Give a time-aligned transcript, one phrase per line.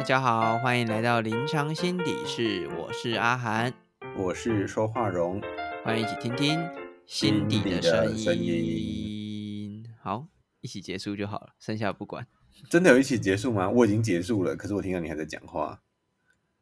[0.00, 3.70] 大家好，欢迎来到临床心底室，我是阿涵，
[4.16, 5.38] 我是说话荣，
[5.84, 6.58] 欢迎一起听听
[7.04, 7.82] 心底的
[8.16, 9.84] 声音。
[10.00, 10.26] 好，
[10.62, 12.26] 一起结束就好了，剩下不管。
[12.70, 13.68] 真的有一起结束吗？
[13.68, 15.82] 我已经结束了，可是我听到你还在讲话。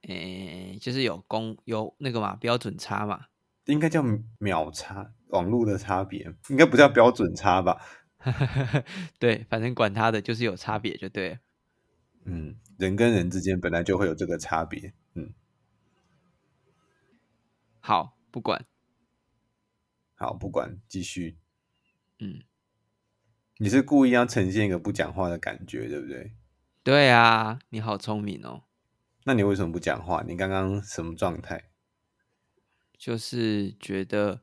[0.09, 3.27] 诶，就是有公有那个嘛标准差嘛，
[3.67, 4.03] 应该叫
[4.41, 7.81] 秒差，网络的差别，应该不叫标准差吧？
[9.21, 11.39] 对，反正管他的，就是有差别就对。
[12.25, 14.93] 嗯，人跟人之间本来就会有这个差别。
[15.15, 15.33] 嗯，
[17.81, 18.67] 好，不管，
[20.15, 21.39] 好，不管，继续。
[22.19, 22.43] 嗯，
[23.59, 26.35] 你是故意要呈现一个不讲话的感觉，对不对？
[26.83, 28.65] 对啊，你好聪明哦。
[29.25, 30.25] 那你为什么不讲话？
[30.27, 31.71] 你刚刚什么状态？
[32.97, 34.43] 就是觉得，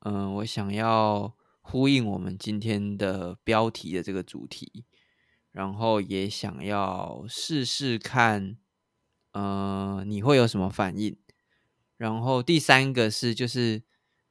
[0.00, 4.84] 嗯，我想要呼应我们今天的标题的这个主题。
[5.52, 8.56] 然后也想要试试看，
[9.32, 11.18] 呃，你会有什么反应？
[11.96, 13.82] 然后第三个是，就是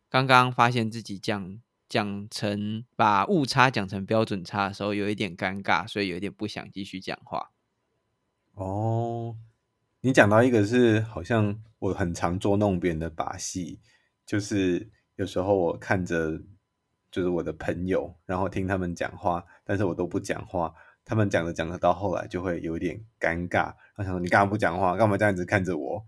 [0.10, 7.52] 刚刚发现自己讲讲成把误差讲成标准差的时候，有一点尴尬，所以有点不想继续讲话。
[8.54, 9.36] 哦，
[10.02, 13.80] 你讲到一个是好像我很常捉弄别人的把戏，
[14.26, 16.42] 就是有时候我看着
[17.12, 20.74] 就是我的朋友，然后听他们讲话，但是我都不讲话。
[21.10, 23.74] 他们讲着讲着，到后来就会有点尴尬。
[23.96, 24.96] 他想说：“你干嘛不讲话？
[24.96, 26.06] 干嘛这样子看着我？”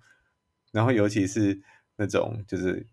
[0.72, 1.60] 然后，尤其是
[1.96, 2.86] 那种，就是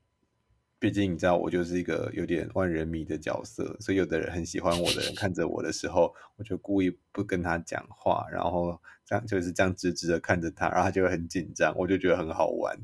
[0.79, 12.79] 毕竟你知道，我就是一个有点万人迷的角色，所以有的人很喜欢我的人看着我的时候，我就故意不跟他讲话，然后这样就是这样直直的看着他，然后他就会很紧张，我就觉得很好玩。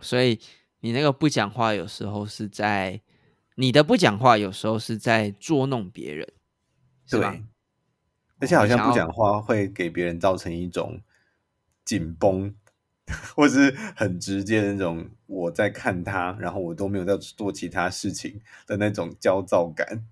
[0.00, 0.38] 所以
[0.78, 3.00] 你那个不讲话，有时候是在
[3.56, 6.32] 你的不讲话，有时候是在捉弄别人。
[7.20, 7.42] 对，
[8.38, 11.00] 而且好像不讲话会给别人造成一种
[11.84, 12.54] 紧绷，
[13.34, 20.06] 或是很直接的那种我在看他，然后我都没有在做其他事情的那种焦躁感。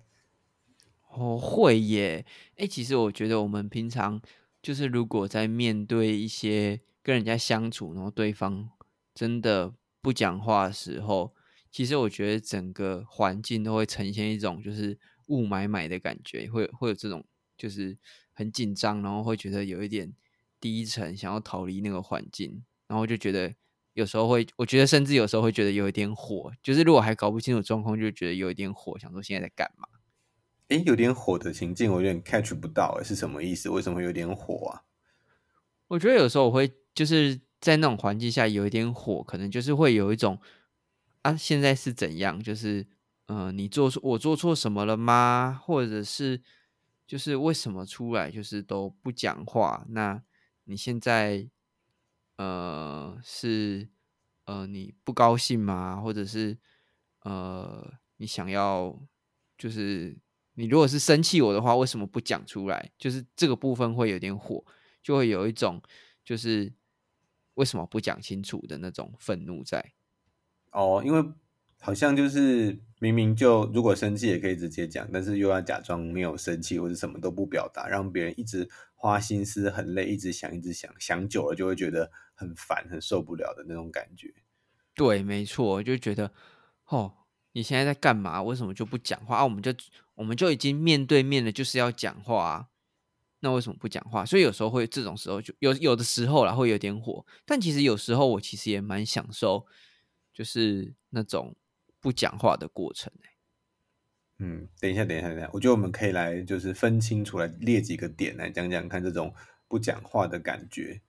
[1.09, 2.25] 哦，会耶！
[2.57, 4.21] 哎，其实我觉得我们平常
[4.61, 8.69] 就是如果在面对一些跟人家相处，然后对方
[9.13, 11.33] 真的不讲话的时候，
[11.69, 14.97] 其实我觉得整个环境都会呈现一种就是。
[15.31, 17.23] 雾霾霾的感觉，会会有这种，
[17.57, 17.97] 就是
[18.33, 20.13] 很紧张，然后会觉得有一点
[20.59, 23.55] 低沉，想要逃离那个环境，然后就觉得
[23.93, 29.87] 有时候会，我觉得甚至有时候会觉得有一点火，就是如果还搞不清楚状况，就觉得有一点火，想说现在在干嘛？
[30.67, 33.69] 哎，有点火的情境，我有点 catch 不到，哎，是什么意思？
[33.69, 34.83] 为什么有点火啊？
[35.87, 40.39] 我觉得有时候我会就是在那种环境下有一点火，可能就是会有一种
[41.21, 42.43] 啊，现在是怎样？
[42.43, 42.85] 就是。
[43.33, 45.57] 嗯，你做错我做错什么了吗？
[45.63, 46.41] 或者是
[47.07, 49.85] 就是为什么出来就是都不讲话？
[49.87, 50.21] 那
[50.65, 51.49] 你现在
[52.35, 53.87] 呃是
[54.43, 56.01] 呃你不高兴吗？
[56.01, 56.57] 或者是
[57.21, 59.01] 呃你想要
[59.57, 60.19] 就是
[60.55, 62.91] 你如果是生气我的话，为什么不讲出来？
[62.97, 64.65] 就是这个部分会有点火，
[65.01, 65.81] 就会有一种
[66.25, 66.73] 就是
[67.53, 69.93] 为什么不讲清楚的那种愤怒在。
[70.73, 71.31] 哦，因为。
[71.83, 84.31] 好像就是明明就如果生气也可以直接讲，但是又要假装没有生气或者什么都不表达，让别人一直花心思很累，一直想一直想，想久了就会觉得很烦、很受不了的那种感觉。
[84.93, 86.31] 对，没错，我就觉得
[86.85, 87.11] 哦，
[87.53, 88.43] 你现在在干嘛？
[88.43, 89.43] 为什么就不讲话啊？
[89.43, 89.73] 我们就
[90.13, 92.67] 我们就已经面对面的，就是要讲话啊，
[93.39, 94.23] 那为什么不讲话？
[94.23, 99.65] 所以有时候会这种时候就有有的时候啦会有点火，但其实有时候我其实也蛮享受，
[100.31, 101.55] 就是那种。
[102.01, 103.13] 不讲话的过程，
[104.39, 109.31] 嗯，等一下，等一下，等一下，我觉得我们可以来就是分清楚来列几个点来讲讲看这种
[109.67, 110.99] 不讲话的感觉。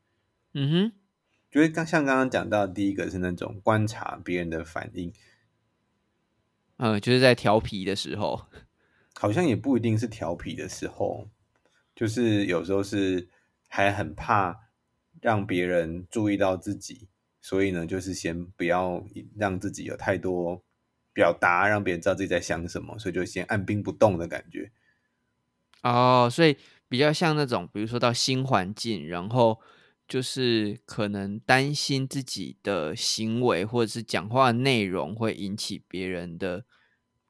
[0.52, 0.92] 嗯哼，
[1.50, 5.10] 就是刚像刚刚讲到第一个是那种观察别人的反应，
[6.76, 8.46] 嗯，就是在调皮的时候，
[9.18, 11.30] 好像也不一定是调皮的时候，
[11.96, 13.30] 就是有时候是
[13.66, 14.68] 还很怕
[15.22, 17.08] 让别人注意到自己，
[17.40, 19.02] 所以呢，就是先不要
[19.38, 20.62] 让自己有太多。
[21.12, 24.70] 表达让别人知道自己在想什么，所以就先按兵不动的感觉。
[25.82, 26.56] 哦，所以
[26.88, 29.60] 比较像那种，比如说到新环境，然后
[30.06, 36.64] 就是可能担心自己的行为或者是讲话内容会引起别人的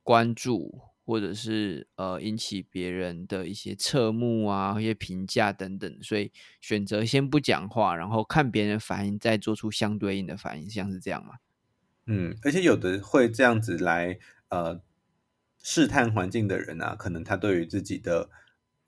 [0.03, 6.31] 关注，或者是呃引起别人的一些侧目啊、一些评价等等，所以
[6.61, 11.35] 选择先不讲话，然后看别人反应，再做出相对应的反应，像是这样吗？
[12.07, 14.19] 嗯，而且有的会这样子来
[14.49, 14.81] 呃
[15.63, 18.29] 试探环境的人啊，可能他对于自己的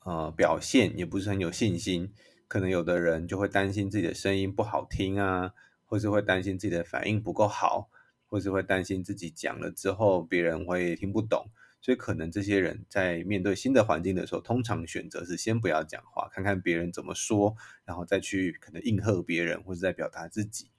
[0.04, 2.12] 呃表现也不是很有信心，
[2.48, 5.52] 可能有的人就会担心自己的声音不好听啊，
[5.86, 7.88] 或是会担心自己的反应不够好，
[8.26, 11.50] 或是会担心自己讲了之后别人会听不懂。
[11.80, 20.70] 所以可能这些人在面对新的环境的时候，通常选择是先不要讲话，看看别人怎么说，然后再去可能应和别人，或者在表达自己。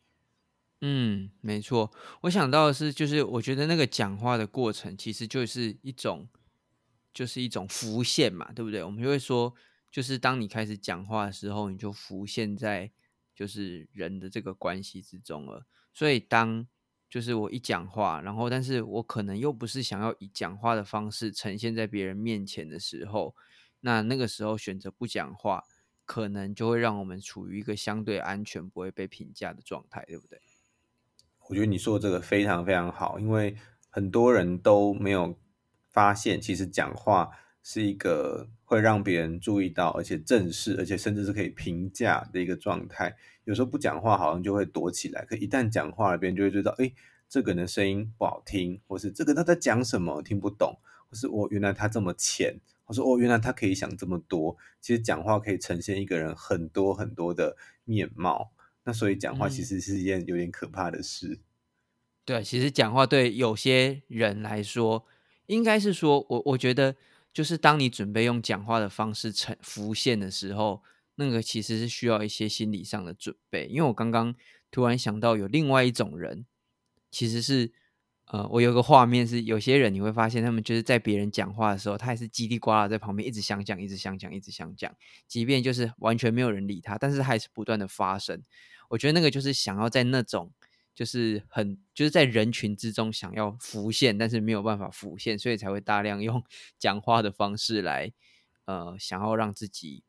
[0.82, 1.92] 嗯，没错。
[2.22, 6.28] 我想到的是，就是我觉得那个讲话的过程，其实就是一种，
[7.14, 8.84] 就是一种浮现嘛，对不对？
[8.84, 9.54] 我们就会说，
[9.90, 12.92] 就是当你开始讲话的时候，你就浮现在
[13.34, 15.66] 就是人的这个关系之中了。
[15.94, 16.68] 所以当
[17.10, 23.34] 就是我一讲话，然后但是我可能又不是想要以讲话的方式呈现在别人面前的时候，
[23.80, 25.64] 那那个时候选择不讲话，
[26.04, 30.42] 可能就会让我们处于一个相对安全、不会被评价的状态，对不对？
[31.48, 33.56] 我觉得你说的这个非常非常好，因为
[33.90, 35.38] 很多人都没有
[35.90, 37.30] 发现，其实讲话
[37.62, 43.16] 是一个会让别人注意到，而且正视，而且甚至是可以评价的一个状态。
[43.44, 46.92] 有时候不讲话好像就会躲起来，可一旦讲话了，别人就会知道，哎，
[47.30, 50.76] 这个人的声音不好听，或是这个他在讲什么听不懂，
[51.08, 54.58] 或是我原来他这么浅，我说哦，原来他可以想这么多。
[54.82, 58.52] 其实讲话可以呈现一个人很多很多的面貌，
[58.86, 61.40] 那所以讲话其实是一件有点可怕的事。
[62.24, 65.06] 对，其实讲话对有些人来说，
[65.48, 66.96] 应该是说我我觉得，
[67.34, 70.82] 就是当你准备用讲话的方式呈浮现的时候。
[71.18, 74.36] 那个其实是需要一些心理上的准备，因为我刚刚
[74.70, 76.46] 突然想到有另外一种人，
[77.10, 77.72] 其实是
[78.26, 84.94] 呃，我有个画面是有些人你会发现他们就是在别人讲话的时候，他也是叽里呱啦在旁边一直想讲，一直想讲，一直想讲，
[85.26, 88.44] 即便就是完全没有人理他，但是还是不断的发生。
[88.90, 90.52] 我觉得那个就是想要在那种
[90.94, 96.44] 就是很就是在人群之中想要浮现，但是没有办法浮现，所以才会大量 用
[96.78, 98.12] 讲话的方式来
[98.66, 100.04] 呃，想要让自己。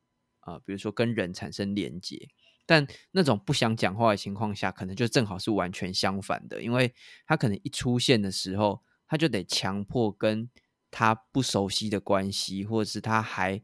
[0.46, 2.28] 啊，比如说跟人产生连接，
[2.67, 6.94] 但那种不想讲话的情况下，可能就正好是完全相反的，因为
[7.26, 10.49] 他可能一出现的时候，他就得强迫跟
[10.88, 13.61] 他不熟悉的关系，或者是他还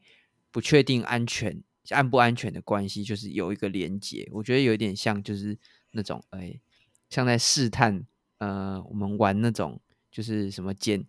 [0.50, 4.28] 不确定安全安不安全的关系，就是有一个连接。
[4.32, 5.58] 我觉得有点像，就是
[5.90, 6.60] 那种哎，
[7.08, 8.06] 像在试探，
[8.38, 9.80] 呃，我们玩那种
[10.10, 11.06] 就是什么捡。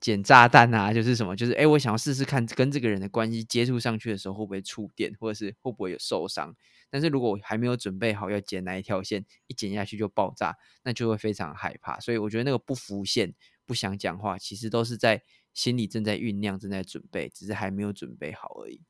[0.00, 6.54] 捡炸弹啊，就是什么，就是哎，我想要试试看跟这个人的关系接触上去的时候会不会触电，或者是会不会有受伤。
[6.90, 11.98] 但是如果我还没有准备好要剪哪一条线，一剪下去就爆炸，那就会非常害怕。
[12.00, 13.32] 所以我觉得那个不浮现、
[13.64, 15.22] 不想讲话，其实都是在
[15.54, 18.82] 心里正在酝酿、正在准备，只是还没有准备好而已。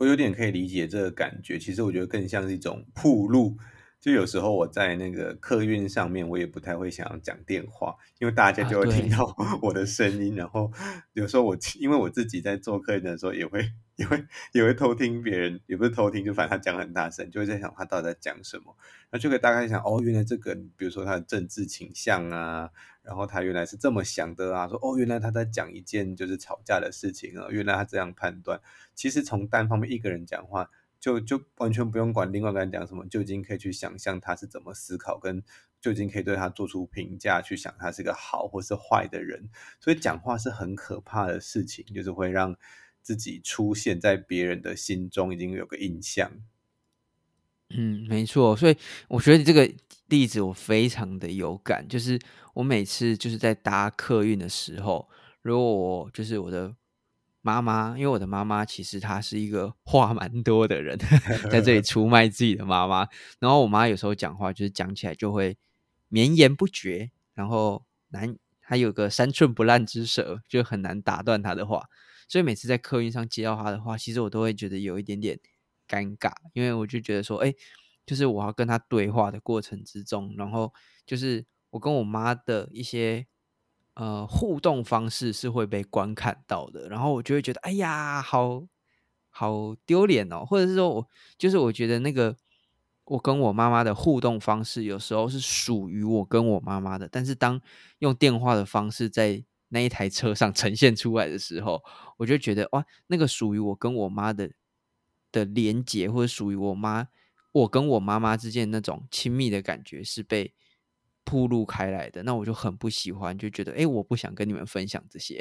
[0.00, 3.58] 我有点可以理解这个感觉，其实我觉得更像是一种铺路。
[4.00, 10.34] 就有时候我在那个客运上面，我也不太会想要讲电话，因为大家就会听到我的声音。
[10.34, 10.72] 然后
[11.12, 18.74] 有时候我因为我自己在做客运的时候，也会也会也会偷听别人，也不是偷听，就反正他讲很大声，就会在想他到底在讲什么。
[19.10, 22.70] 那就可以大概想，哦，原来这个，比如说他的政治倾向啊，
[23.02, 28.58] 然后他原来是这么想的啊，说哦，原来他在讲一件就是吵架的事情啊，原来他这样判断。
[28.94, 30.70] 其实从单方面一个人讲话。
[31.00, 35.42] 就就完全不用管另外一个人讲什么，就已经可以去想象他是怎么思考，跟
[35.80, 39.48] 就已经可以对他做出评价，去想他是个好或是坏的人。
[39.80, 42.54] 所以讲话是很可怕的事情，就是会让
[43.00, 46.30] 自己出现在别人的心中，已经有个印象。
[47.70, 48.54] 嗯，没错。
[48.54, 48.76] 所以
[49.08, 49.72] 我觉得这个
[50.08, 52.20] 例子我非常的有感，就是
[52.52, 55.08] 我每次就是在搭客运的时候，
[55.40, 56.76] 如果我就是我的。
[57.42, 60.98] 妈妈，因为我的妈妈其实她是一个 话蛮多的人，
[61.50, 63.08] 在这里 出卖自己的妈妈。
[63.38, 65.56] 然后我妈有时候讲话就是讲起来就会
[66.08, 71.86] 绵延不绝，然后难她有个三寸不烂之舌，就很难打断她的话。
[72.28, 75.38] 所以每次在客运上接到她的话，其实我都会觉得有一点点
[75.88, 77.54] 尴尬，因为我就觉得说，哎，
[78.04, 80.72] 就是我要跟她对话的过程之中，然后
[81.06, 83.26] 就是我跟我妈的一些。
[84.00, 88.66] 呃，互动方式是会被观看到的，然后我就会觉得，哎呀，好
[89.28, 92.34] 好丢脸哦，或者是说我就是我觉得那个
[93.04, 97.60] 我跟我妈妈的互动方式有时候是属于我跟我妈妈的，但是当
[97.98, 101.82] 用电话的方式在那一台车上呈现出来的时候，
[102.16, 104.50] 我就觉得哇，那个属于我跟我妈的
[105.30, 107.06] 的连接，或者属于我妈
[107.52, 110.54] 我跟我妈妈之间那种亲密的感觉是被。
[111.30, 115.40] 铺路开来的，那我就很不喜欢，就觉得哎，我不想跟你们分享这些。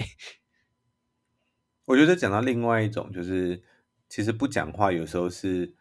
[1.85, 3.63] 我觉得讲到另外一种，就是
[4.07, 5.73] 其实不讲话，有时候是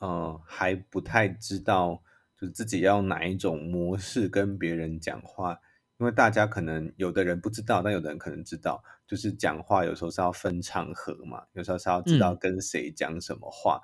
[0.00, 2.02] 呃还不太知道，
[2.38, 5.58] 就是自己要哪一种模式跟别人讲话。
[5.96, 13.80] 因为大家可能有的人不知道，但有的人可能知道，就是讲话有时候是要分场合嘛，有时候是要知道跟谁讲什么话。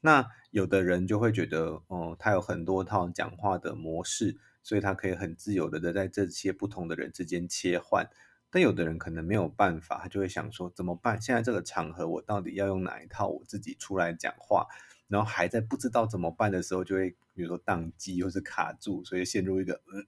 [0.00, 8.08] 那有的人就会觉得，哦，他有很多套讲话的模式，所以他可以很自由的在这些不同的人之间切换。
[8.50, 11.20] 但有的人可能没有办法，他就会想说怎么办？
[11.20, 14.66] 现在这个场合，我到底要用哪一套我自己出来讲话？
[15.08, 20.06] 然后还在不知道怎么办的时候，就会比如说宕机或是卡住，所以陷入一个嗯，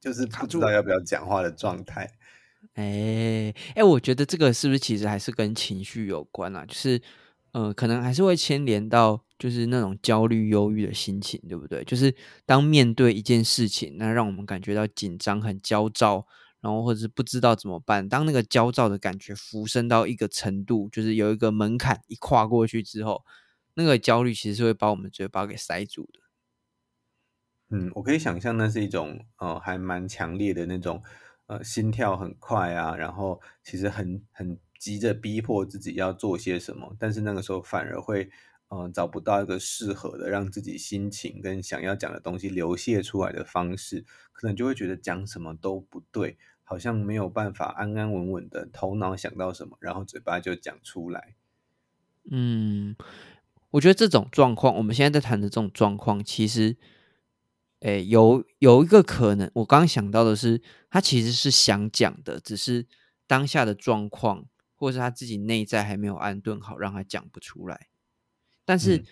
[0.00, 2.12] 就是不知道要不要讲话的状态。
[2.74, 6.64] 哎哎，我觉得这个是不是其实还是跟情绪有关啊？
[6.64, 7.00] 就是，
[7.52, 11.82] 呃，可能还是会牵连到就是那种焦虑、忧郁的心情，对不对？
[11.84, 12.14] 就是
[12.44, 16.26] 当面对一件事情，那让我们感觉到紧张、很焦躁，
[16.60, 18.08] 然后或者是不知道怎么办。
[18.08, 23.24] 当那个焦躁的感觉浮升到一个程度，就是有一个门槛一跨过去之后，
[23.74, 26.20] 那个焦虑其实是会把我们嘴巴给塞住的。
[27.70, 31.02] 嗯，我可以想象那是一种，呃，还蛮强烈的那种。
[31.48, 38.30] 呃，心跳很快啊，然后其实很很急着逼迫自己要做些什么，但是那个时候反而会，
[38.68, 51.34] 嗯，找不到一个适合的让自己心情跟想要讲的东西流泻出来的方式，可能就会觉得讲什么都不对，好像没有办法安安稳稳的头脑想到什么，然后嘴巴就讲出来。
[52.30, 52.94] 嗯，
[53.70, 56.76] 我觉得这种状况，我们现在在谈的这种状况，其实。
[57.80, 62.88] 哎，有有一个可能，我刚刚想到的是，他其实是想讲的，只是
[63.28, 64.46] 当下的状况，
[64.78, 67.88] 或者是他自己内在还没有安顿好，让他讲不出来。
[68.64, 69.04] 但是，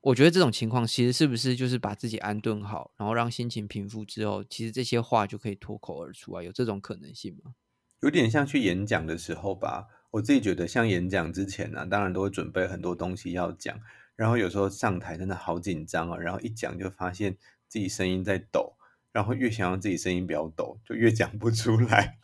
[0.00, 6.42] 我觉得这种情况，其实是不是就是把自己安顿好，然后让心情平复之后，其实这些话就可以脱口而出啊？
[6.42, 7.54] 有这种可能性吗？
[8.00, 9.86] 有点像去演讲的时候吧。
[10.10, 13.80] 我自己觉得，像演讲之前呢，当然都会准备很多东西要讲。
[14.14, 18.74] 然后有时候上台真的好紧张啊，然后一讲就发现自己声音在抖，
[19.10, 22.18] 然后越想让自己声音不要抖，就越讲不出来。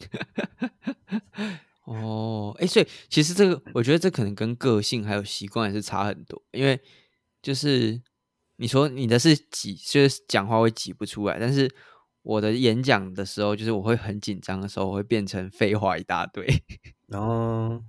[1.84, 6.42] 哦，哎，所以其实这个，我觉得这可能跟个性还有习惯也是差很多。
[6.52, 6.80] 因为
[7.40, 8.02] 就是
[8.56, 11.72] 你说你的是挤，就是讲话会挤不出来，但是
[12.22, 16.46] 我的演讲的时候，就是我会很紧张的时候，会变成废话一大堆。
[17.06, 17.82] 然 后。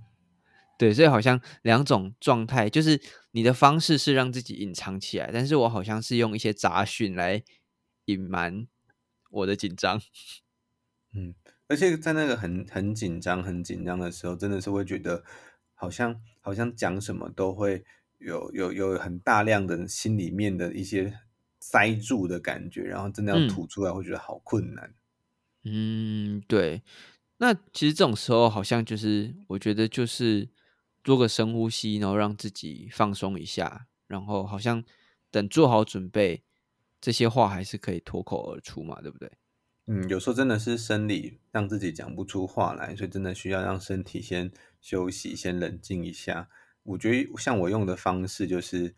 [0.78, 7.42] 对，所以好像两种状态，就是你的方式是让自己隐藏起来，但是我好像是用一些杂讯来
[8.04, 8.68] 隐瞒
[9.28, 10.00] 我的紧张。
[11.12, 11.34] 嗯，
[11.68, 15.22] 而且在那个很很紧张、很紧张的时候，真的是会觉得
[15.74, 17.84] 好像好像讲什么都会
[18.18, 21.12] 有有有很大量的心里面的一些
[21.60, 24.92] 塞住的感觉，然后真的要吐出来，会觉得好困难。
[25.62, 26.82] 嗯，对。
[27.36, 30.48] 那其实这种时候，好像就是我觉得就是。
[31.04, 34.84] 做个深呼吸，然后让自己放松一下，然后好像
[35.30, 36.42] 等做好准备，
[37.00, 39.30] 这些话还是可以脱口而出嘛，对不对？
[39.90, 44.52] 嗯，有时候真的是生理让自己讲不出话来，所以真的需要让身体先
[44.82, 46.50] 休息，先冷静一下。
[46.82, 48.94] 我觉得像我用的方式就是，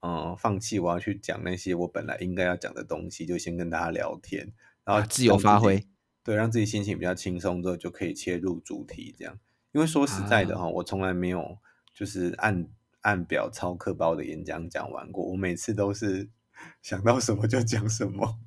[0.00, 4.52] 嗯，放弃我要去讲那些我本来应该要讲的东西，就先跟大家聊天，
[4.84, 5.86] 然后自由发挥，
[6.22, 9.38] 对，让自己心情比较轻松之后，就可以切入主题这样。
[9.72, 11.58] 因为说实在的哈，我从来没有
[11.94, 12.68] 就是按
[13.00, 15.24] 按表抄课把我的演讲讲完过。
[15.30, 16.28] 我每次都是
[16.82, 18.38] 想到什么就讲什么，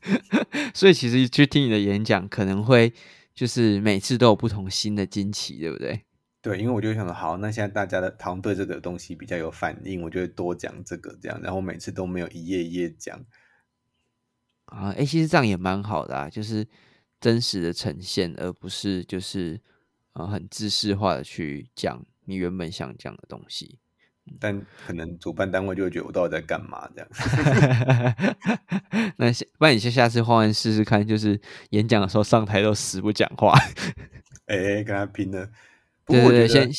[0.74, 2.92] 所以其实去听你的演讲，可能会
[3.34, 6.02] 就是每次都有不同新的惊奇，对不对？
[6.42, 13.24] 对，因为我就想说，好，那现在大家的好像对这个东西比较有反应，我就会多讲这个这样，然后每次都没有一页一页讲
[14.66, 14.90] 啊。
[14.92, 16.66] 哎，其实这样也蛮好的啊，就是
[17.20, 19.60] 真实的呈现，而不是就是。
[20.12, 23.78] 呃，很知识化的去讲你原本想讲的东西，
[24.38, 27.08] 但可能主办单位就会觉得我到底在干嘛这样。
[29.16, 33.52] 那不然你先下次换换试试看，就是演讲的时候上台都死不讲话，
[34.46, 35.48] 哎，跟他拼了。
[36.06, 36.70] 对对对，先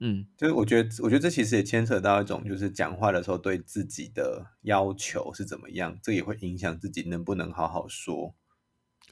[0.00, 8.34] 嗯，就是我觉得，我觉得这其实也牵扯到一种，就是讲话的时候对自己的要求是怎么样，这也会影响自己能不能好好说。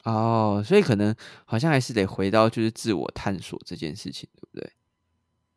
[0.05, 1.13] 哦，所以可能
[1.45, 4.73] 好像还是得回到就是自我探索这件事情，对不对？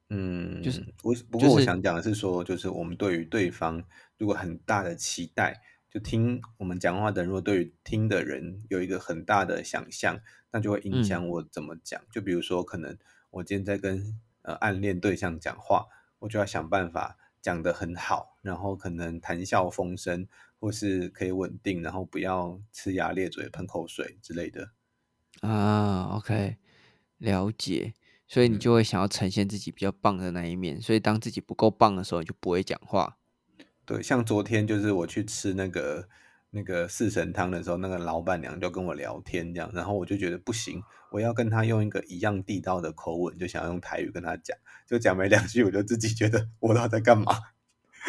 [0.10, 3.84] 嗯，就是我不过我想讲的是说，就是我们对于对方
[4.18, 10.20] 如果很大的期待，就听我们讲话的人，如果对于听的人有一个很大的想象，
[10.52, 12.02] 那就会影响我怎么讲。
[12.12, 12.98] 就比如说，可能
[13.32, 15.86] 我今天在跟呃暗恋对象讲话，
[16.20, 20.28] 我就要想办法讲得很好，然后可能谈笑风生。
[20.62, 24.72] 或是可以稳定，然后不要呲牙咧嘴、喷口水之类的
[25.40, 26.18] 啊。
[26.18, 26.58] OK，
[27.18, 27.94] 了解。
[28.30, 30.80] 所以你就会想要呈现自己比较棒的那一面。
[30.82, 33.18] 所以当自己不够棒的时候，你就不会讲话。
[33.86, 36.08] 对，像昨天就是我去吃那个
[36.52, 40.80] 那个四神汤的时候，那个老板娘就跟我聊天这样，然后我就觉得不行，
[41.12, 44.56] 我要跟她用一个一样地道的口吻，就想要用台语跟她讲，
[44.88, 47.26] 就讲没两句，我就自己觉得 我到底在干嘛，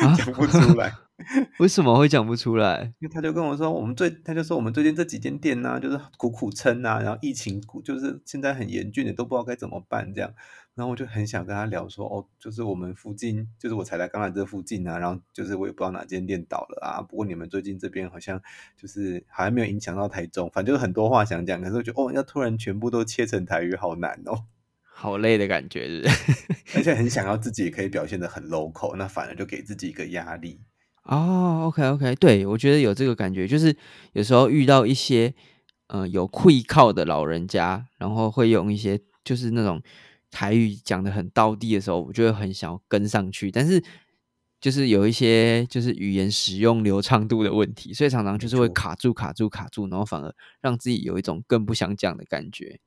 [0.16, 0.92] 讲不出来。
[1.61, 2.95] 为什么会讲不出来？
[2.99, 10.33] 因为他就跟我说，我们最他就说我们最近这几间店呢、就是苦苦撑啊，然后疫情就是现在很严峻的，都不知道该怎么办这样。
[10.75, 17.02] 然后我就很想跟他聊说，哦，就是我们附近，就是我才来刚来这附近啊，然后就是我也不知道哪间店倒了啊。
[17.02, 18.40] 不过你们最近这边好像
[18.78, 24.45] 就是好像没有影响到台中，反正就是很多话想讲，可是我觉得哦，要突然全部都切成台语，好难哦。
[25.00, 26.76] 好累的感觉，是不是？
[26.76, 30.61] 而且很想要自己也可以表现的很 local，那反而就给自己一个压力。
[31.04, 33.75] 哦，OK OK，对我觉得有这个感觉，就是
[34.12, 35.33] 有时候遇到一些
[35.87, 39.83] 呃有愧靠的老人家，然后会用一些就是那种
[40.30, 43.83] 台语讲的很道地的时候，我就会很想要跟上去，但是
[44.61, 52.78] 就是有一些就是语言使用流畅度的问题，所以常常就是会卡住卡住卡住，然后反而让自己有一种更不想讲的感觉。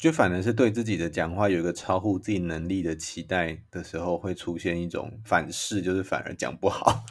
[0.00, 7.04] 就反而是对自己的讲话有一个超乎自己能力的期待的时候，会出现一种反噬，就是反而讲不好。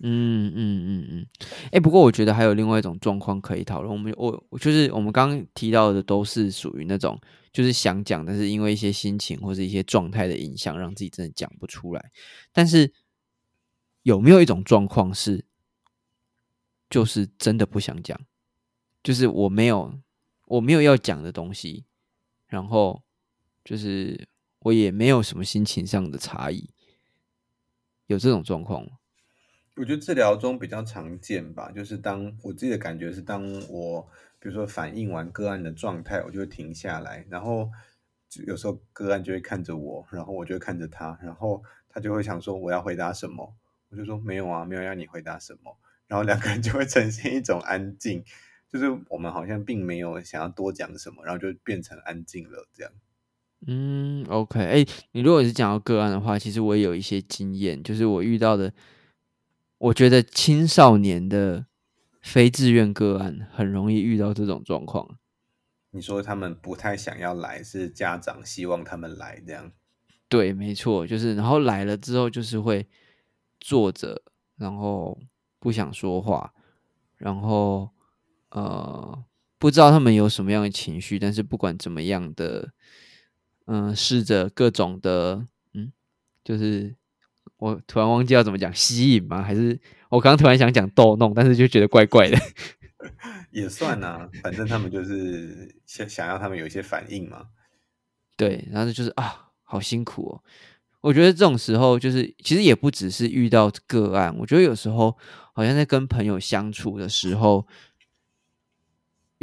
[0.00, 1.26] 嗯嗯嗯嗯，
[1.72, 3.90] 哎、不过我觉得还有另外一种状况可以讨论。
[3.90, 7.18] 我们我就是我们刚刚提到的都是属于那种
[7.50, 12.10] 就是想讲，但是因为一些心情或者一些状态的影响，让自己真的讲不出来。
[12.52, 12.92] 但是
[14.02, 15.46] 有没有一种状况是，
[16.90, 18.20] 就是真的不想讲，
[19.02, 19.94] 就是我没有
[20.46, 21.86] 我没有要讲的东西，
[22.54, 23.02] 然后
[23.64, 24.28] 就是
[24.60, 26.70] 我也没有什么心情上的差异，
[28.06, 28.86] 有这种状况？
[29.74, 34.08] 我觉得治疗中比较常见吧，就是当我自己的感觉是，当我
[34.38, 37.68] 比如说反映完个案的状态，我就会停下来，然后
[38.46, 43.52] 有时候个案就会看着我，然后我就会看着他，然后他就会想说我要回答什么，
[43.88, 48.24] 我就说没有啊，没有要你回答什么，然后两个人就会呈现一种安静，
[48.74, 52.92] 就是我们好像并没有想要多讲什么，然后就变成安静了这样。
[53.68, 58.72] 嗯，OK，哎、你如果是讲到个案的话，其实我也有一些经验，就是我遇到的，
[59.78, 61.66] 我觉得青少年的
[62.20, 65.20] 非自愿个案很容易遇到这种状况。
[65.92, 69.70] 你说他们不太想要来，是家长希望他们来这样。
[70.28, 72.88] 对，没错，就是然后来了之后，就是会
[73.60, 74.20] 坐着，
[74.56, 75.16] 然后
[75.60, 76.52] 不想说话，
[77.16, 77.88] 然后
[78.54, 79.24] 呃，
[79.58, 82.70] 不知道他们有什么样的情绪，但是不管怎么样的，
[83.66, 85.92] 嗯、试着各种的，嗯，
[86.44, 86.94] 就是
[87.56, 89.42] 我突然忘记要怎么讲，吸引吗？
[89.42, 92.38] 还是我刚刚突然想讲逗弄，但是就觉得怪怪的。
[93.50, 97.48] 也算啊，反正他们就是 想想要他们有一些反应嘛。
[98.36, 100.42] 对，然后就是啊，好辛苦哦。
[101.00, 105.16] 我觉得这种时候，就是其实也不只是遇到个案，我觉得有时候
[105.52, 107.66] 好像在跟朋友相处的时候，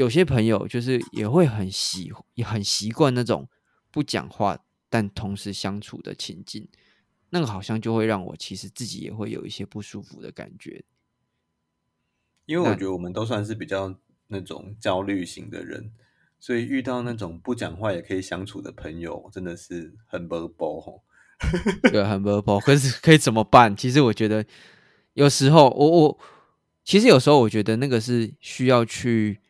[0.02, 3.48] 有些朋友就是也会很习也很习惯那种
[3.92, 4.58] 不讲话
[4.90, 6.68] 但同时相处的情境，
[7.30, 10.84] 那个好像就会让我其实自己也会有一些不舒服的感觉。
[12.48, 13.96] 因为我觉得我们都算是比较
[14.28, 15.92] 那种焦虑型的人，
[16.40, 21.04] 所以遇到那种不讲话也可以相处的朋友，真的是很不包吼。
[21.92, 23.76] 对，很 verbal，可是可以怎么办？
[23.78, 24.44] 其实我觉得
[25.14, 26.20] 有时候我我
[26.84, 29.41] 其实有时候我觉得那个是需要去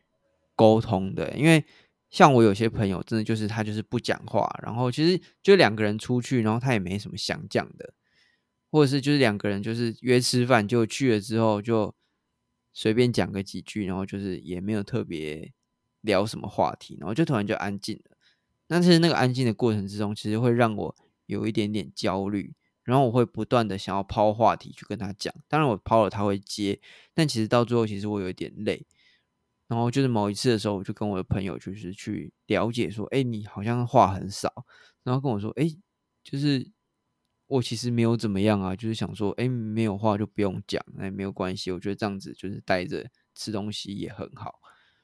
[0.61, 1.65] 沟通的，因为
[2.11, 7.95] 像我有些朋友真的就是他就是不讲话，然后其实就两个人出去，然后他也没什么想讲的，
[8.69, 11.95] 或者是就是两个人就是约吃饭，就去了之后就
[12.73, 15.51] 随便讲个几句，然后就是也没有特别
[16.01, 18.15] 聊什么话题，然后就突然就安静了。
[18.67, 20.95] 但是那个安静的过程之中，其实会让我
[21.25, 25.33] 有一点点焦虑，然后我会不断的想要抛话题去跟他讲。
[25.47, 26.79] 当然我抛了他会接，
[27.15, 28.85] 但其实到最后其实我有一点累。
[29.71, 34.51] 然后就是某一次的时候，我就跟我的朋友就是去了解说，哎，你好像话很少，
[35.01, 35.65] 然后跟我说，哎，
[36.25, 36.69] 就是
[37.47, 44.59] 我其实没有怎么样啊，就是想说，哎，没有话就不用讲，那没有关系，我觉得这样子就是带着吃东西也很好。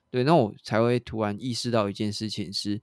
[0.10, 2.82] 对，那我才会突然意识到一件事情是，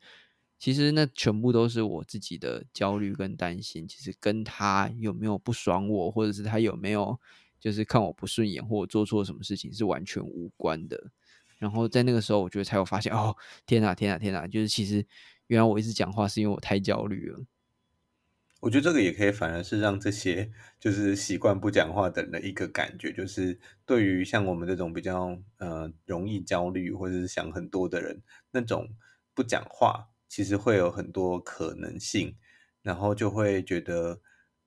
[0.59, 7.21] 其实那全部都是我自己的焦虑跟担心，其实跟他有没有不爽我，或者是他有没有
[7.61, 11.11] 就是看我不顺眼，或我做错什么事情是完全无关的。
[11.65, 14.47] 然后在那个时候，我觉得才有发现，哦，天哪，天哪，天哪！
[14.47, 15.07] 就是其实
[15.47, 17.41] 原来我一直讲话是因为我太焦虑了。
[18.61, 28.87] 我觉得这个也可以，反而是让这些就是习惯不讲话的人的一个感觉，就是对于像我们这种比较呃容易焦虑或者是想很多的人，那种
[29.35, 32.37] 不讲话其实会有很多可能性，
[32.83, 34.21] 然后就会觉得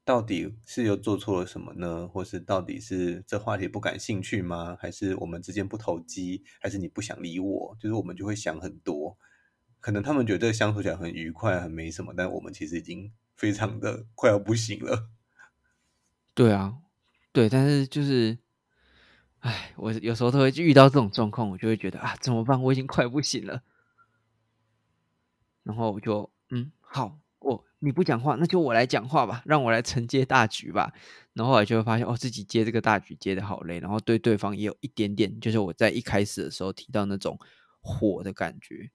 [0.08, 2.08] 到底是又做错了什么呢？
[2.08, 4.78] 或是到底是这话题不感兴趣吗？
[4.80, 6.46] 还是我们之间不投机？
[6.62, 7.76] 还是你不想理我？
[7.78, 9.17] 就是我们就会想很多。
[9.82, 15.10] 可能他们觉得相处起来很愉快，很没什么，但我们其实已经非常的快要不行了。
[16.34, 16.78] 对啊，
[17.34, 18.38] 对，但是就是，
[19.39, 22.63] 哎，我有时候都会遇到这种状况，我就会觉得啊，怎么办？
[22.63, 23.62] 我已经快不行了。
[25.63, 27.20] 然后我就嗯，好。
[27.80, 30.92] 我你不讲话，那就我来讲话吧，让我来承接大局吧。
[31.34, 37.38] 然后后来就会发现，哦，自己接这个大局接的好累，然后对对方也有一点点，就是我在一开始的时候提到那种
[37.80, 38.90] 火的感觉。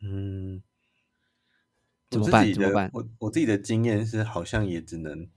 [0.00, 0.62] 嗯，
[2.10, 2.52] 怎么办？
[2.52, 2.90] 怎么办？
[2.92, 5.28] 我我自己的经验是，好像也只能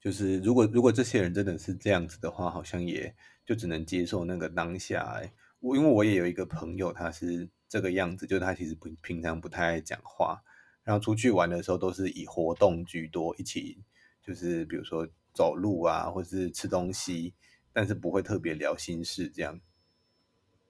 [0.00, 5.20] 就是，如果如果这些人真的是这样子的话，好像也就只能接受那个当下。
[5.60, 10.42] 我因为我也有一个朋友，他是这个样子，就他其实不平常不太爱讲话。
[10.86, 13.82] 然后出去玩的时候都是以活动居多，一起
[14.22, 17.34] 就是比如说走路啊，或者是吃东西，
[17.72, 19.60] 但是不会特别聊心事这样。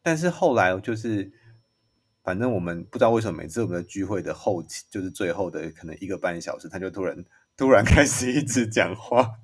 [0.02, 1.30] 但是后来就是，
[2.24, 7.22] 反正我们不知道为什么每次我们的聚会的后期，就是最后的可能一个半小时，他就突然
[7.54, 9.40] 突然开始一直讲话，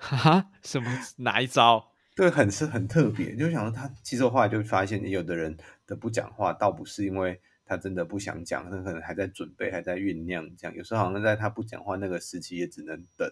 [0.00, 1.92] 哈哈，什么哪一招？
[2.16, 7.40] 对，很是很特别，就想到他其实后来就发现，有的人的不讲话，倒不是因为。
[7.72, 10.54] 他真的不想讲，他可能还在准备，还在酝酿。
[10.58, 13.26] 这样有时候好像在他不讲话那个时期，也只能等。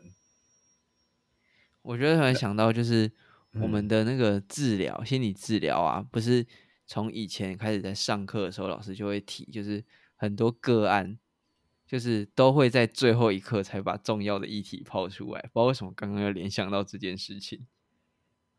[1.83, 3.13] 我觉得突然想到，就是
[3.53, 6.47] 我们的那个治疗，心理治疗啊，不是
[6.87, 9.85] 从以前开始在上课的时候，老师就会提，就是
[10.17, 11.19] 很多个案，
[11.87, 15.43] 就是都会在最后一刻才把重要的议题抛出来。
[15.43, 17.67] 不知道为什么刚刚又联想到这件事情。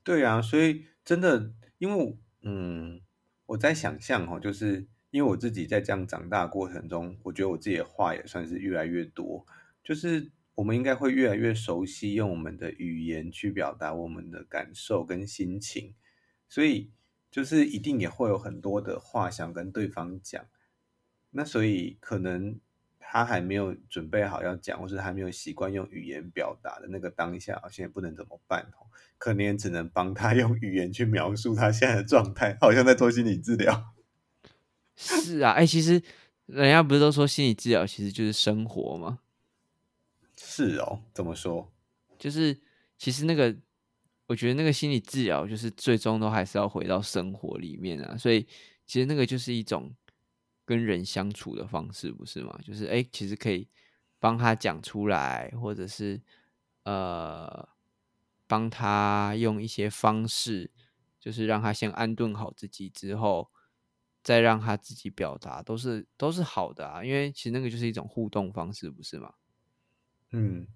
[0.03, 3.01] 对啊，所以真的，因为嗯，
[3.47, 4.85] 我在想象哈，就是。
[5.11, 9.45] 因为我自己在这样长大过程中，我觉得我自己的话也算是越来越多。
[9.83, 15.95] 就是我们应该会越来越熟悉用我们的语言去表达我们的感受跟心情，
[16.47, 16.91] 所以
[17.29, 20.45] 就是一定也会有很多的话想跟对方讲。
[21.31, 22.59] 那所以可能
[22.99, 33.93] 他还没有准备好要讲，或是还没有习惯用语言表达的那个当下，好像也不能怎么办哦，可能也只能帮他用语言去描述他现在的状态，好像在做心理治疗。
[35.03, 36.01] 是啊，哎，其实
[36.45, 39.19] 人家不是都说心理治疗其实就是生活吗？
[40.37, 41.71] 是哦，怎么说？
[42.19, 42.55] 就是
[42.99, 43.55] 其实那个，
[44.27, 48.15] 我觉得那个心理治疗就是最终都还是要回到生活里面啊。
[48.15, 48.45] 所以
[48.85, 49.91] 其实那个就是一种
[50.65, 52.59] 跟人相处的方式，不是吗？
[52.63, 53.67] 就是哎，其实可以
[54.19, 56.21] 帮他讲出来，或者是
[56.83, 57.67] 呃，
[58.45, 60.69] 帮他用一些方式，
[61.19, 63.49] 就是让他先安顿好自己之后。
[64.23, 69.33] 再让他自己表达，都是都是好的啊，因为其实那个就是一种互动方式，不是吗？
[70.31, 70.67] 嗯，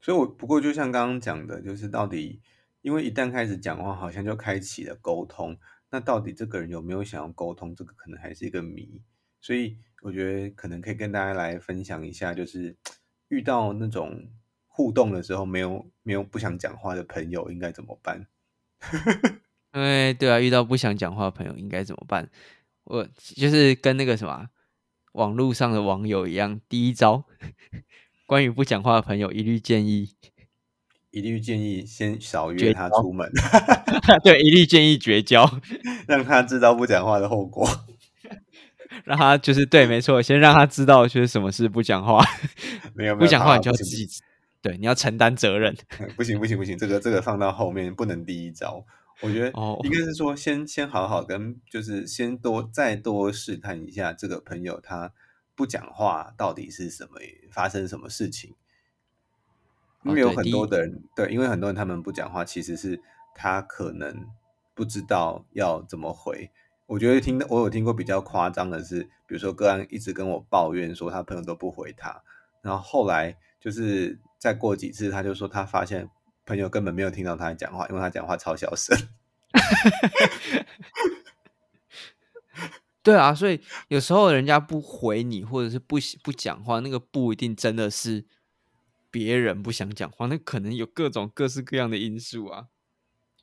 [0.00, 2.40] 所以，我不过就像刚刚讲的，就是到底，
[2.82, 5.56] 因为一旦开始讲话，好像就开启了沟通，
[5.90, 9.00] 那到底这个人有没有想要沟通，这个可能还是一个谜。
[9.40, 12.76] 所以，我觉得可能可以跟大家来分享一下，就是
[13.28, 14.28] 遇到那种
[14.66, 18.26] 互动的时候，没有没有不想讲话的朋友，应该怎么办？
[19.70, 22.28] 哎，对啊，遇到不想讲话的朋友应该怎么办？
[22.88, 24.46] 我就是跟那个什么
[25.12, 27.24] 网络上的网友一样，第一招，
[28.26, 30.14] 关于不讲话的朋友，一律建议，
[31.10, 33.30] 一律建议先少约他出门。
[34.24, 35.50] 对，一律建议绝交，
[36.08, 37.68] 让他知道不讲话的后果。
[39.04, 42.24] 让他就是对，没错，先让他知道就是什么是不讲话。
[42.94, 44.08] 没有，不讲话你就要自己，
[44.62, 45.76] 对，你要承担责任。
[46.16, 48.84] 不行，不行，不行，这个这个放到后面，不能第一招。
[49.20, 49.50] 我觉得
[49.82, 55.12] 应该是说，先先好好跟，就是先多再多试探一下这个朋友，他
[55.56, 57.18] 不讲话到底是什么
[57.50, 58.54] 发生什么事情？
[60.04, 63.02] 因为有很多的人，对，因为很多人他们不讲话，其实是
[63.34, 64.28] 他可能
[64.72, 66.52] 不知道要怎么回。
[66.86, 72.22] 我觉得听我有听过比较夸张的是，比如说个案一直跟我抱怨说他朋友都不回他，
[72.62, 76.08] 然后后来就是再过几次，他就说他发现。
[76.48, 78.96] 朋友根本没有听到他讲话，因为他讲话超小声。
[83.02, 88.24] 对啊，所以有时候人家不回你，或者是不不讲话，那个不一定真的是
[89.10, 92.68] 别人不想讲话，那可能有各种各式各样的因素啊。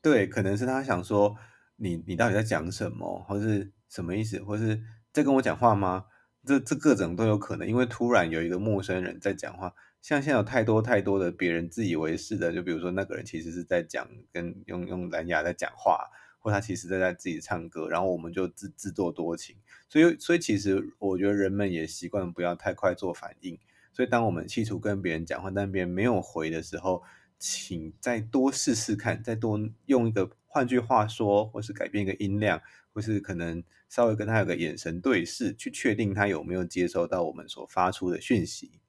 [0.02, 1.36] 对，可能是他想说
[1.76, 4.82] 你你到底在讲什么，或是什么意思，或是
[5.14, 6.06] 在跟我讲话吗？
[6.44, 9.72] 这这各种都有可能，因为突然有一个陌生人在讲话。
[10.06, 19.56] 像现在有太多太多的别人自以为是的，就比如说那个人其实是在讲跟用用蓝牙在讲话，或他其实在在自己唱歌，然后我们就自自作多情。
[19.90, 23.58] 所以所以其实我觉得人们也习惯不要太快做反应，
[23.92, 27.02] 所以当我们企图跟别人讲话，但别人没有回的时候，
[27.40, 32.62] 请再多试试看，再多用一个换句话说，或是改变一个音量，
[32.94, 38.80] 或是可能稍微跟他有个眼神对视，去确定他有没有接收到我们所发出的讯息。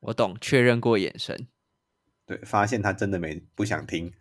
[0.00, 1.48] 我懂，确认过眼神，
[2.24, 4.12] 对，发现他真的没不想听。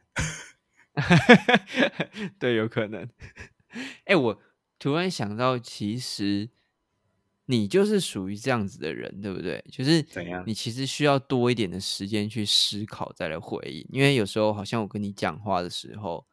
[2.40, 3.10] 对，有可能。
[4.06, 4.42] 哎，我
[4.80, 6.50] 突然想到，其实
[7.46, 9.64] 你就是属于这样子的人，对不对？
[9.70, 10.44] 就是怎样？
[10.48, 13.86] 你其实需要多一点的时间去思考，再来回应。
[13.92, 16.26] 因为有时候，好像我跟你讲话的时候，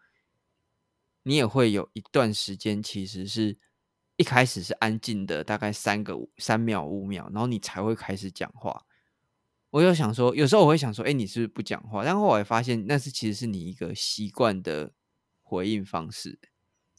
[1.25, 3.59] 你也会有一段时间，其实是
[4.17, 8.87] 一开始是安静的，大概三个三秒五秒，然后你才会开始讲话。
[9.73, 12.05] 我就想说，有时候我会想说，哎，你是不是不讲话？
[12.05, 14.93] 但后来发现，那是其实是你一个习惯的
[15.41, 16.39] 回应方式。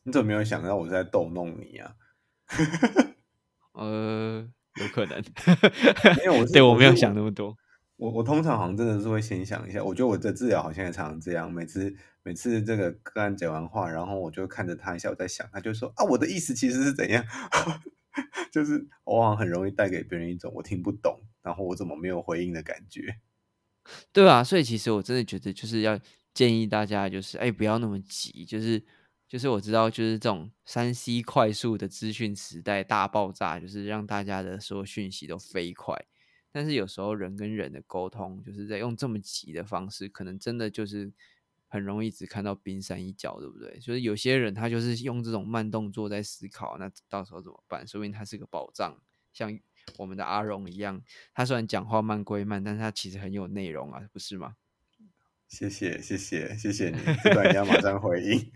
[0.04, 1.94] 你怎么没有想到我在逗弄你啊？
[3.74, 4.50] 呃，
[4.82, 5.24] 有可能，
[6.26, 7.56] 因为我对我没有想那么多。
[7.96, 9.84] 我我通常好像真的是会先想一下。
[9.84, 17.24] 我觉得我的治疗好像也常常这样，每次每次这个个案讲完话，然后我就看着他一下，我在想，他就说啊，我的意思其实是怎样？
[18.52, 21.20] 就是往往很容易带给别人一种我听不懂。
[21.42, 23.18] 然后我怎么没有回应的感觉？
[24.14, 26.00] 对啊，所以其实我真的觉得就是要
[26.34, 28.82] 建议大家，就是哎，不要那么急，就是
[29.28, 36.06] 就是我知道，就是这种三 C 快速的资讯时代大爆炸，就是让大家的所有讯息都飞快。
[36.52, 41.12] 但是有时候人跟人的沟通，就是在用这么急的方式，可能真的就是
[41.74, 43.80] 很容易只看到冰山一角，对不对？
[43.80, 47.88] 所以有些人他就是用这种慢动作在思考，那到时候怎么办？
[47.88, 49.02] 说明他是个宝藏，
[49.34, 49.60] 像。
[49.98, 51.02] 我们的阿荣一样，
[51.34, 54.56] 他虽然讲话慢归慢，但是他其实很有内容啊，不是吗？
[55.50, 58.50] 谢谢，谢谢，谢谢你，这段要马上回应。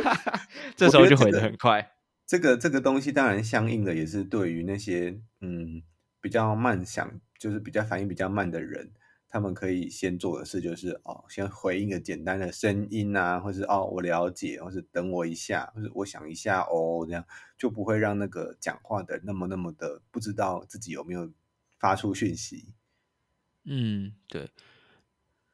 [0.76, 1.90] 这时候就回的很快。
[2.26, 5.82] 这个这个东西当然相应的也是对于那些嗯
[6.20, 8.92] 比较慢想，就是比较反应比较慢的人。
[9.30, 17.22] 他们可以先做的事就是哦，先回应个简单的声音啊，或是哦我了解，或是等我一下，或是我想一下哦，这样
[17.58, 21.30] 就不会让那个讲话的那么那么的不知道自己有没有
[21.78, 22.72] 发出讯息。
[23.64, 24.50] 嗯，对。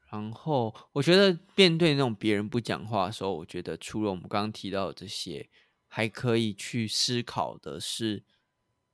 [0.09, 5.51] 然后我觉得面对那种别人不讲话的时候，我觉得除了我们刚刚提到的这些，
[5.89, 8.23] 还可以去思考的是，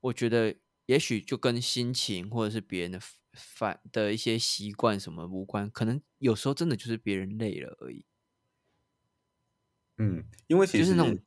[0.00, 2.98] 我觉得也许就跟心情或者是别人的。
[3.32, 8.04] 反的一些习惯什么无关，可能有时候真的就是别人累了而已。
[9.98, 11.18] 嗯，因为其实那种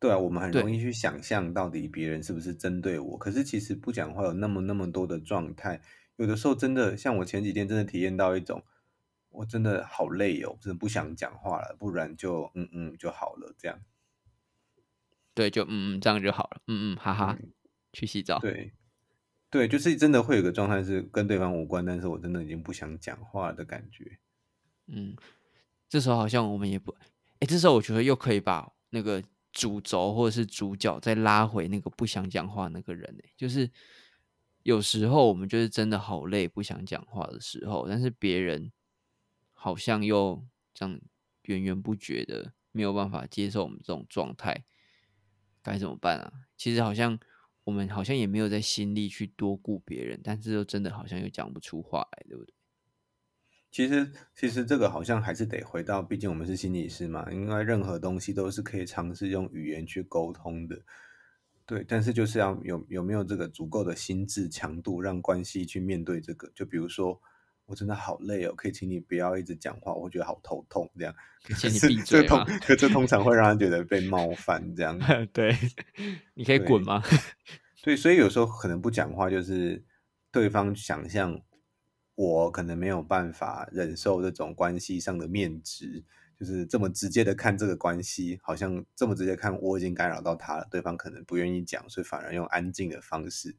[0.00, 3.18] 对啊，我们很容易去想象到底别人是不是针对我。
[3.18, 5.80] 可是其实不讲话有那么那么多的状态，
[6.16, 8.64] 有的时候真的像我前几天真的体验到一种，
[9.28, 13.80] 我真的好累哦，真的不想讲话了，不然就嗯嗯就好了这样。
[15.34, 17.38] 对，就嗯嗯这样就好了，嗯嗯哈哈，
[17.92, 18.38] 去洗澡。
[18.38, 18.72] 对。
[19.48, 24.18] 对，就是真的会有个状态是跟对方无关，但是我真的已经不想讲话的感觉。
[24.88, 25.16] 嗯，
[25.88, 26.94] 这时候好像我们也不，
[27.38, 33.70] 哎，这时候我觉得又可以把那个主轴或者是主角再拉回那个不想讲话那个人，就是
[34.64, 38.72] 有时候我们就是真的好累，不想讲话的时候，但是别人
[39.54, 41.00] 好像又这样
[41.42, 44.64] 源源不绝的没有办法接受我们这种状态，
[45.62, 46.32] 该怎么办啊？
[46.56, 47.16] 其实好像。
[47.66, 52.54] 我们好像也没有在心力去多顾别人，但是又真的好像又讲不出话来，对不对？
[53.72, 60.80] 其实，其实这个好像还是得回到，毕竟我们是心理师嘛，因为任何东西都是可以尝试用语言去沟通的，
[61.66, 61.84] 对。
[61.88, 66.48] 但是就是要有有没有这个足够的心智强度，让关系去面对这个。
[66.54, 67.20] 就比如说，
[67.66, 71.14] 我真的好累哦，可以请你不要一直讲话，我觉得好头痛，这样。
[71.58, 72.44] 请你闭嘴吗？
[72.62, 74.98] 可这通常会让人觉得被冒犯，这样。
[75.32, 75.54] 对，
[76.34, 77.02] 你可以滚吗？
[77.82, 79.84] 对，所以有时候可能不讲话，就是
[80.30, 81.40] 对方想象
[82.14, 86.04] 我可能没有办法忍受这种关系上的面值，
[86.38, 93.56] 就是这么直接的看这个关系，好像这么直接看我已经干扰到他了，对方可能不愿意讲，所以反而用安静的方式。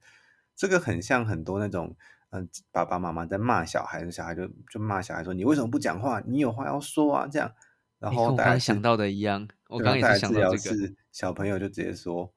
[0.56, 1.96] 这个很像很多那种
[2.30, 6.22] 嗯爸爸妈妈在骂小孩，小孩就就骂小孩说你为什么不讲话？
[6.26, 7.52] 你有话要说啊这样。
[8.00, 12.32] 然后我刚想到的一样，我刚也是想到这个，小朋友就直接说。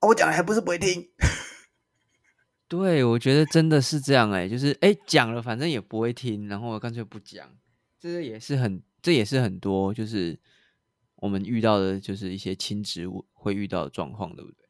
[0.00, 1.08] 我讲还不是不会听，
[2.68, 7.56] 对我觉得真的是这样哎，就是哎讲了反正也不会听，然后我干脆不讲，
[7.98, 10.38] 这也是很这也是很多就是
[11.16, 13.02] 我们遇到的，就是一些亲子
[13.32, 14.68] 会遇到的状况，对不对？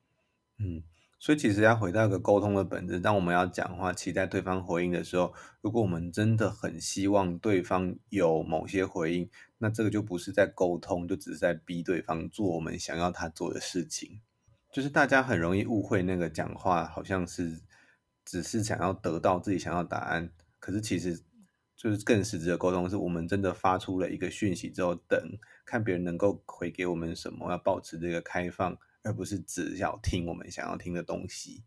[0.58, 0.82] 嗯，
[1.18, 14.20] 所以其实要回到一个沟通的本质，当我们要讲话，期待对方回应的时候，如果我们真的很希望对方有某些回应，那这个就不是在沟通，就只是在逼对方做我们想要他做的事情。
[14.72, 17.62] 就是大家很容易误会那个讲话好像是
[18.24, 21.18] 只是想要得到自己想要答案，可是其实
[21.74, 25.18] 就是更实质的沟通，是我们真的发出了一个讯息之后，等
[25.64, 28.76] 看别人能够回给我们什么，要保持这个开放，
[29.06, 31.62] 而不是只要听我们想要听的东西。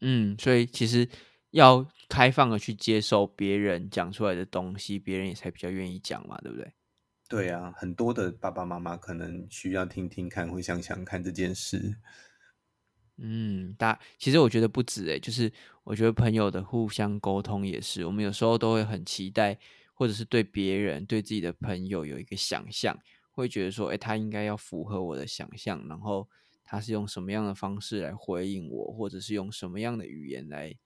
[0.00, 1.08] 嗯，所以其实
[1.50, 6.72] 要开放的去接受别人讲出来的东西，别人也才比较愿意讲嘛，对不对？
[7.28, 11.96] 对啊，很多的爸爸妈妈可能需要听听看，会想想看这件事。
[13.18, 15.52] 嗯，大其实我觉得不止诶，就是
[15.84, 19.58] 我觉得朋友的互相沟通也是，我们有时候都会很期待，
[19.92, 22.96] 或者是对别人、对自己的朋友有一个想象，
[23.32, 26.28] 会觉得说，哎，他应该要符合我的想象，然后
[26.70, 30.76] 他是用什么样的方式来回应我，或者是用什么样的语言来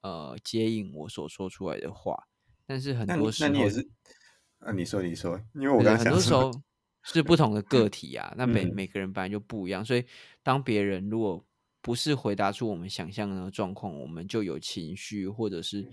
[0.00, 2.28] 呃接应我所说出来的话。
[2.64, 3.86] 但是很多时候，那你也是
[4.60, 4.72] 啊？
[4.72, 6.50] 你说，你说，因为我刚很多时候
[7.04, 10.02] 是不同的个体啊，那每每个人本来就不一样，所以
[10.42, 11.44] 当别人如果
[11.82, 15.86] 不是回答出我们想象的状况，我们就有情绪，或者是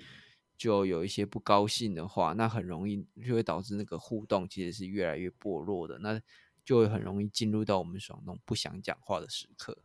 [0.58, 6.22] 就有一些不高兴的话，那很容易就会导致那个互动其实是越来越薄弱的，那
[6.70, 9.76] 就会很容易进入到我们爽动不想讲话的时刻。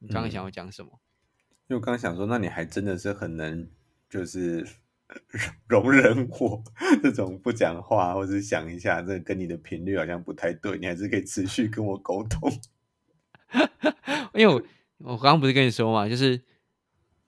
[0.00, 1.00] 你刚刚想要讲什么？
[1.68, 3.66] 因为我刚刚想说，那你还真的是很能
[4.10, 4.68] 就是
[5.66, 6.62] 容忍我
[7.02, 12.52] 这种不讲话，或者想一下，这跟你的频率好像不太对，你还是可以持续跟我沟通，
[14.34, 14.62] 因为我。
[14.98, 16.42] 我刚刚不是跟你说嘛，就是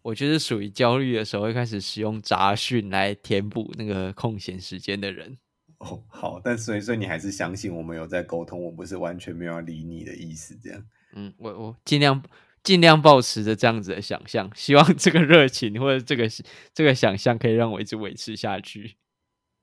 [0.01, 5.39] 我就是属于焦虑的时候会开始使用杂讯来填补那个空闲时间的人。
[5.79, 10.85] 哦，好，但所以所以你还是相信我们有在沟通，我不是完全没有理你的意思，这样。
[11.13, 12.23] 嗯，我我尽量
[12.63, 16.29] 尽量保持着这样子的想象，希望这个热情或者这个
[16.75, 18.97] 这个想象可以让我一直维持下去。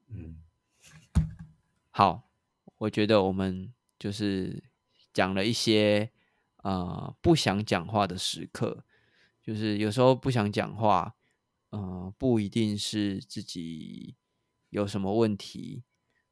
[0.09, 0.37] 嗯，
[1.91, 2.29] 好，
[2.77, 4.63] 我觉得我们就是
[5.13, 6.11] 讲了一些。
[6.65, 8.83] 呃，不想讲话的时刻，
[9.43, 11.13] 就是有时候不想讲话，
[11.69, 14.15] 呃，不一定是自己
[14.71, 15.83] 有什么问题。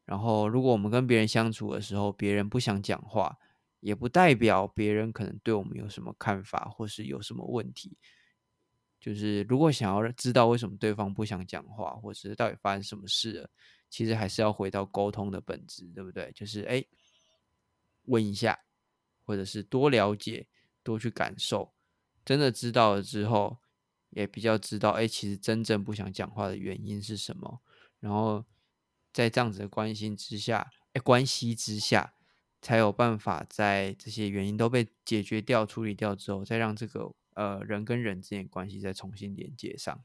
[0.06, 3.38] 然后，如果我们跟别人相处的时候，别人不想讲话，
[3.80, 7.98] 也不代表别人可能对我们有什么看法，或是有什么问题。
[9.00, 13.50] 就是如果想要知道为什么对方不想讲话，或是到底发生什么事了，
[13.90, 16.32] 其实还是要回到沟通的本质，对不对？
[16.34, 16.84] 就是哎，
[18.06, 18.60] 问一下。
[19.26, 20.46] 或者是多了解、
[20.84, 21.74] 多去感受，
[22.26, 23.58] 真的知道了之后，
[24.10, 27.62] 也比较知道，哎，其实真正不想讲话的原因是什么。
[28.02, 28.44] 然后
[29.14, 32.14] 在这样子的关心之下，哎，关系之下，
[32.62, 40.04] 才有办法在这些原因都被解决掉、处理掉之后，再让这个呃人跟人之间关系再重新连接上。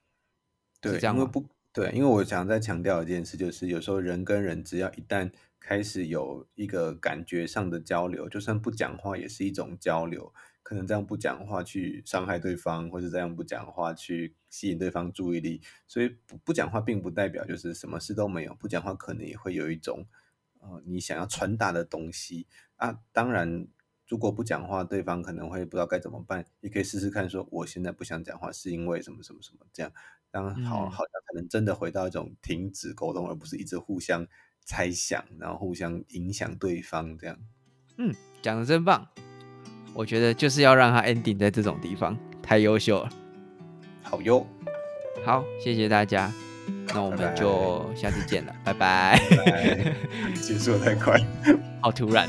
[0.81, 10.33] 对，因为不对，因为我想再强调一件事，就是有时候人跟人只要一旦开始有一个感觉上的交流，就算不讲话也是一种交流。
[10.63, 15.63] 可能这样不讲话去伤害对方，或者这样不讲话去吸引对方注意力。
[15.87, 18.55] 所以不不讲话并不代表就是什么事都没有。
[18.55, 20.07] 不讲话可能也会有一种
[20.61, 22.99] 呃你想要传达的东西啊。
[23.13, 23.67] 当然，
[24.07, 26.45] 如果不讲话，对方可能会不知道该怎么办。
[26.61, 29.91] 也可以试试看，说我现在不想讲话是因为什么什么什么这样。
[30.31, 34.27] 当好好像才能真的回到一种停止沟通，而不是一直互相。
[34.69, 37.35] 猜想，然后互相影响对方，这样。
[37.97, 39.09] 嗯，讲的真棒。
[39.95, 43.09] 我觉得就是要让他 ending 在这种地方，太优秀了。
[44.03, 44.47] 好哟，
[45.25, 46.31] 好，谢谢大家。
[46.89, 49.19] 那我们就下次见了，拜拜。
[50.35, 51.19] 结束 太快，
[51.81, 52.29] 好突然。